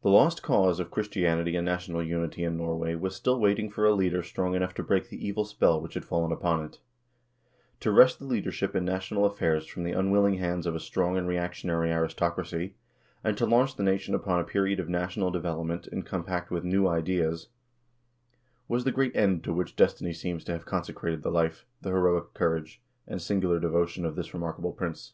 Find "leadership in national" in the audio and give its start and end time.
8.24-9.26